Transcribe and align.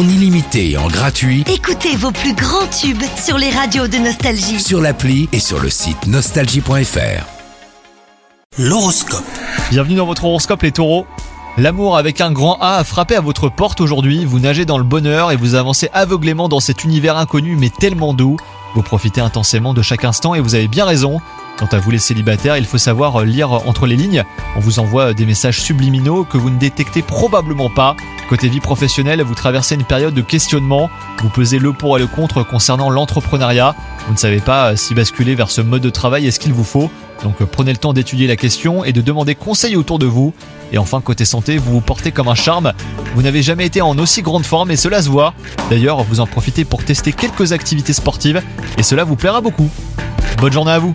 en 0.00 0.08
illimité 0.08 0.70
et 0.70 0.78
en 0.78 0.88
gratuit 0.88 1.44
Écoutez 1.46 1.94
vos 1.94 2.10
plus 2.10 2.32
grands 2.32 2.66
tubes 2.68 3.02
sur 3.22 3.36
les 3.36 3.50
radios 3.50 3.86
de 3.86 3.98
Nostalgie. 3.98 4.58
sur 4.58 4.80
l'appli 4.80 5.28
et 5.32 5.40
sur 5.40 5.60
le 5.60 5.68
site 5.68 6.06
nostalgie.fr. 6.06 7.26
L'horoscope. 8.58 9.24
Bienvenue 9.70 9.96
dans 9.96 10.06
votre 10.06 10.24
horoscope 10.24 10.62
les 10.62 10.72
taureaux. 10.72 11.06
L'amour 11.58 11.98
avec 11.98 12.22
un 12.22 12.32
grand 12.32 12.56
A 12.62 12.76
a 12.76 12.84
frappé 12.84 13.14
à 13.14 13.20
votre 13.20 13.50
porte 13.50 13.82
aujourd'hui, 13.82 14.24
vous 14.24 14.38
nagez 14.38 14.64
dans 14.64 14.78
le 14.78 14.84
bonheur 14.84 15.32
et 15.32 15.36
vous 15.36 15.54
avancez 15.54 15.90
aveuglément 15.92 16.48
dans 16.48 16.60
cet 16.60 16.84
univers 16.84 17.18
inconnu 17.18 17.56
mais 17.56 17.68
tellement 17.68 18.14
doux. 18.14 18.38
Vous 18.74 18.82
profitez 18.82 19.20
intensément 19.20 19.74
de 19.74 19.82
chaque 19.82 20.06
instant 20.06 20.34
et 20.34 20.40
vous 20.40 20.54
avez 20.54 20.68
bien 20.68 20.86
raison. 20.86 21.20
Quant 21.60 21.66
à 21.72 21.78
vous 21.78 21.90
les 21.90 21.98
célibataires, 21.98 22.56
il 22.56 22.64
faut 22.64 22.78
savoir 22.78 23.22
lire 23.22 23.52
entre 23.52 23.86
les 23.86 23.94
lignes. 23.94 24.24
On 24.56 24.60
vous 24.60 24.78
envoie 24.78 25.12
des 25.12 25.26
messages 25.26 25.60
subliminaux 25.60 26.24
que 26.24 26.38
vous 26.38 26.48
ne 26.48 26.58
détectez 26.58 27.02
probablement 27.02 27.68
pas. 27.68 27.96
Côté 28.30 28.48
vie 28.48 28.60
professionnelle, 28.60 29.20
vous 29.20 29.34
traversez 29.34 29.74
une 29.74 29.84
période 29.84 30.14
de 30.14 30.22
questionnement. 30.22 30.88
Vous 31.20 31.28
pesez 31.28 31.58
le 31.58 31.74
pour 31.74 31.98
et 31.98 32.00
le 32.00 32.06
contre 32.06 32.42
concernant 32.44 32.88
l'entrepreneuriat. 32.88 33.76
Vous 34.06 34.14
ne 34.14 34.18
savez 34.18 34.40
pas 34.40 34.74
si 34.74 34.94
basculer 34.94 35.34
vers 35.34 35.50
ce 35.50 35.60
mode 35.60 35.82
de 35.82 35.90
travail 35.90 36.26
est 36.26 36.30
ce 36.30 36.40
qu'il 36.40 36.54
vous 36.54 36.64
faut. 36.64 36.90
Donc 37.24 37.42
euh, 37.42 37.44
prenez 37.44 37.72
le 37.72 37.76
temps 37.76 37.92
d'étudier 37.92 38.26
la 38.26 38.36
question 38.36 38.82
et 38.82 38.94
de 38.94 39.02
demander 39.02 39.34
conseil 39.34 39.76
autour 39.76 39.98
de 39.98 40.06
vous. 40.06 40.32
Et 40.72 40.78
enfin, 40.78 41.02
côté 41.02 41.26
santé, 41.26 41.58
vous 41.58 41.72
vous 41.72 41.80
portez 41.82 42.10
comme 42.10 42.28
un 42.28 42.34
charme. 42.34 42.72
Vous 43.14 43.20
n'avez 43.20 43.42
jamais 43.42 43.66
été 43.66 43.82
en 43.82 43.98
aussi 43.98 44.22
grande 44.22 44.46
forme 44.46 44.70
et 44.70 44.76
cela 44.76 45.02
se 45.02 45.10
voit. 45.10 45.34
D'ailleurs, 45.68 46.04
vous 46.04 46.20
en 46.20 46.26
profitez 46.26 46.64
pour 46.64 46.82
tester 46.84 47.12
quelques 47.12 47.52
activités 47.52 47.92
sportives 47.92 48.40
et 48.78 48.82
cela 48.82 49.04
vous 49.04 49.16
plaira 49.16 49.42
beaucoup. 49.42 49.68
Bonne 50.38 50.54
journée 50.54 50.72
à 50.72 50.78
vous 50.78 50.94